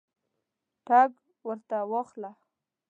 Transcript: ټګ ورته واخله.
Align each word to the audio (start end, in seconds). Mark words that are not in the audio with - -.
ټګ 0.87 1.11
ورته 1.47 1.77
واخله. 1.91 2.31